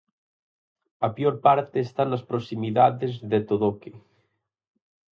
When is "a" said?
1.05-1.07